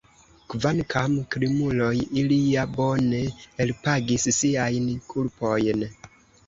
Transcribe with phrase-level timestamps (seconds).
[0.53, 1.91] Kvankam krimuloj,
[2.23, 3.21] ili ja bone
[3.67, 5.89] elpagis siajn kulpojn!